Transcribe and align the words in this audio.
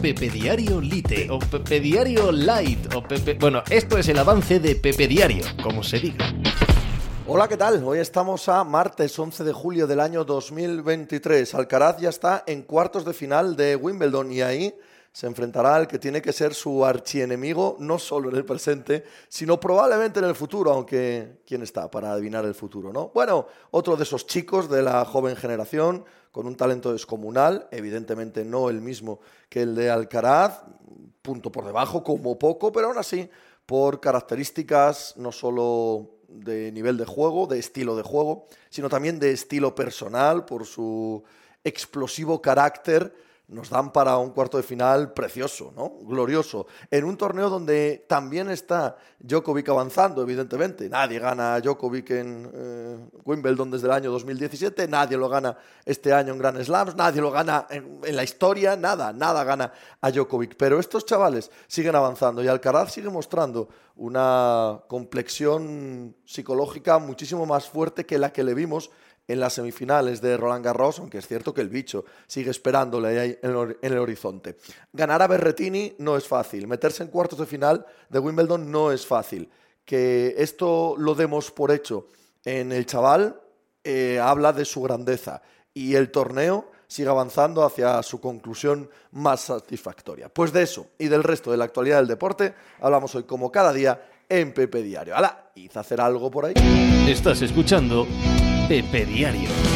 Pepe 0.00 0.30
Diario 0.30 0.80
Lite 0.80 1.28
o 1.28 1.40
Pepe 1.40 1.80
Diario 1.80 2.30
Light 2.30 2.94
o 2.94 3.02
Pepe... 3.02 3.34
Bueno, 3.34 3.64
esto 3.68 3.98
es 3.98 4.08
el 4.08 4.18
avance 4.18 4.60
de 4.60 4.76
Pepe 4.76 5.08
Diario, 5.08 5.44
como 5.60 5.82
se 5.82 5.98
diga. 5.98 6.32
Hola, 7.26 7.48
¿qué 7.48 7.56
tal? 7.56 7.82
Hoy 7.82 7.98
estamos 7.98 8.48
a 8.48 8.62
martes 8.62 9.18
11 9.18 9.42
de 9.42 9.52
julio 9.52 9.88
del 9.88 9.98
año 9.98 10.24
2023. 10.24 11.52
Alcaraz 11.56 11.98
ya 11.98 12.10
está 12.10 12.44
en 12.46 12.62
cuartos 12.62 13.04
de 13.04 13.12
final 13.12 13.56
de 13.56 13.74
Wimbledon 13.74 14.30
y 14.30 14.40
ahí 14.40 14.72
se 15.18 15.26
enfrentará 15.26 15.74
al 15.74 15.88
que 15.88 15.98
tiene 15.98 16.22
que 16.22 16.32
ser 16.32 16.54
su 16.54 16.84
archienemigo, 16.84 17.76
no 17.80 17.98
solo 17.98 18.30
en 18.30 18.36
el 18.36 18.44
presente, 18.44 19.02
sino 19.28 19.58
probablemente 19.58 20.20
en 20.20 20.26
el 20.26 20.36
futuro, 20.36 20.70
aunque 20.70 21.40
¿quién 21.44 21.60
está 21.62 21.90
para 21.90 22.12
adivinar 22.12 22.44
el 22.44 22.54
futuro, 22.54 22.92
no? 22.92 23.10
Bueno, 23.12 23.48
otro 23.72 23.96
de 23.96 24.04
esos 24.04 24.28
chicos 24.28 24.70
de 24.70 24.80
la 24.80 25.04
joven 25.04 25.34
generación, 25.34 26.04
con 26.30 26.46
un 26.46 26.54
talento 26.54 26.92
descomunal, 26.92 27.66
evidentemente 27.72 28.44
no 28.44 28.70
el 28.70 28.80
mismo 28.80 29.18
que 29.48 29.62
el 29.62 29.74
de 29.74 29.90
Alcaraz, 29.90 30.62
punto 31.20 31.50
por 31.50 31.64
debajo, 31.64 32.04
como 32.04 32.38
poco, 32.38 32.70
pero 32.70 32.86
aún 32.86 32.98
así, 32.98 33.28
por 33.66 33.98
características 33.98 35.14
no 35.16 35.32
solo 35.32 36.10
de 36.28 36.70
nivel 36.70 36.96
de 36.96 37.06
juego, 37.06 37.48
de 37.48 37.58
estilo 37.58 37.96
de 37.96 38.04
juego, 38.04 38.46
sino 38.70 38.88
también 38.88 39.18
de 39.18 39.32
estilo 39.32 39.74
personal, 39.74 40.44
por 40.44 40.64
su 40.64 41.24
explosivo 41.64 42.40
carácter, 42.40 43.26
nos 43.48 43.70
dan 43.70 43.92
para 43.92 44.18
un 44.18 44.30
cuarto 44.30 44.58
de 44.58 44.62
final 44.62 45.14
precioso, 45.14 45.72
¿no? 45.74 45.90
Glorioso. 46.02 46.66
En 46.90 47.04
un 47.04 47.16
torneo 47.16 47.48
donde 47.48 48.04
también 48.06 48.50
está 48.50 48.98
Djokovic 49.20 49.70
avanzando, 49.70 50.20
evidentemente. 50.22 50.88
Nadie 50.90 51.18
gana 51.18 51.54
a 51.54 51.60
Djokovic 51.60 52.10
en 52.10 52.50
eh, 52.52 52.98
Wimbledon 53.24 53.70
desde 53.70 53.86
el 53.86 53.92
año 53.92 54.10
2017, 54.10 54.86
nadie 54.86 55.16
lo 55.16 55.30
gana 55.30 55.56
este 55.86 56.12
año 56.12 56.34
en 56.34 56.38
Grand 56.38 56.62
Slams, 56.62 56.94
nadie 56.94 57.22
lo 57.22 57.30
gana 57.30 57.66
en, 57.70 58.00
en, 58.04 58.16
la 58.16 58.22
historia, 58.22 58.76
nada, 58.76 59.14
nada 59.14 59.42
gana 59.44 59.72
a 60.02 60.10
Djokovic. 60.10 60.56
Pero 60.56 60.78
estos 60.78 61.06
chavales 61.06 61.50
siguen 61.66 61.96
avanzando 61.96 62.44
y 62.44 62.48
Alcaraz 62.48 62.92
sigue 62.92 63.08
mostrando 63.08 63.70
una 63.96 64.82
complexión 64.88 66.14
psicológica 66.26 66.98
muchísimo 66.98 67.46
más 67.46 67.68
fuerte 67.68 68.04
que 68.04 68.18
la 68.18 68.30
que 68.30 68.44
le 68.44 68.52
vimos 68.52 68.90
en 69.28 69.38
las 69.38 69.52
semifinales 69.52 70.20
de 70.22 70.36
Roland 70.36 70.64
Garros, 70.64 70.98
aunque 70.98 71.18
es 71.18 71.28
cierto 71.28 71.52
que 71.52 71.60
el 71.60 71.68
bicho 71.68 72.04
sigue 72.26 72.50
esperándole 72.50 73.20
ahí 73.20 73.38
en 73.42 73.76
el 73.82 73.98
horizonte. 73.98 74.56
Ganar 74.92 75.22
a 75.22 75.26
Berretini 75.26 75.94
no 75.98 76.16
es 76.16 76.26
fácil, 76.26 76.66
meterse 76.66 77.02
en 77.02 77.10
cuartos 77.10 77.38
de 77.38 77.46
final 77.46 77.86
de 78.08 78.18
Wimbledon 78.18 78.70
no 78.70 78.90
es 78.90 79.06
fácil. 79.06 79.50
Que 79.84 80.34
esto 80.38 80.96
lo 80.98 81.14
demos 81.14 81.50
por 81.50 81.70
hecho 81.70 82.08
en 82.44 82.72
el 82.72 82.86
chaval 82.86 83.40
eh, 83.84 84.18
habla 84.20 84.52
de 84.52 84.64
su 84.64 84.82
grandeza 84.82 85.40
y 85.72 85.94
el 85.94 86.10
torneo 86.10 86.70
sigue 86.86 87.08
avanzando 87.08 87.64
hacia 87.64 88.02
su 88.02 88.20
conclusión 88.20 88.90
más 89.12 89.40
satisfactoria. 89.42 90.28
Pues 90.28 90.52
de 90.52 90.62
eso 90.62 90.88
y 90.98 91.08
del 91.08 91.22
resto 91.22 91.50
de 91.50 91.58
la 91.58 91.64
actualidad 91.64 91.98
del 91.98 92.08
deporte 92.08 92.54
hablamos 92.80 93.14
hoy 93.14 93.24
como 93.24 93.52
cada 93.52 93.72
día 93.72 94.00
en 94.28 94.52
Pepe 94.52 94.82
Diario. 94.82 95.16
¡Hala! 95.16 95.50
¿Hice 95.54 95.78
hacer 95.78 96.00
algo 96.00 96.30
por 96.30 96.46
ahí? 96.46 96.54
Estás 97.08 97.42
escuchando 97.42 98.06
Pepe 98.68 99.06
Diario. 99.06 99.67